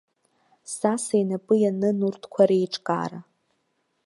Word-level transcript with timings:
Саса 0.75 1.15
инапы 1.21 1.53
ианын 1.61 1.99
урҭқәа 2.07 2.43
реиҿкаара. 2.49 3.19